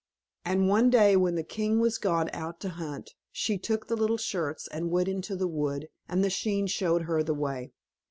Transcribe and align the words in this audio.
And 0.43 0.67
one 0.67 0.89
day 0.89 1.15
when 1.15 1.35
the 1.35 1.43
king 1.43 1.79
was 1.79 1.99
gone 1.99 2.31
out 2.33 2.59
to 2.61 2.69
hunt, 2.69 3.11
she 3.31 3.59
took 3.59 3.85
the 3.85 3.95
little 3.95 4.17
shirts 4.17 4.67
and 4.67 4.89
went 4.89 5.07
into 5.07 5.35
the 5.35 5.47
wood, 5.47 5.89
and 6.09 6.23
the 6.23 6.31
skein 6.31 6.65
showed 6.65 7.03
her 7.03 7.21
the 7.21 7.35
way. 7.35 7.71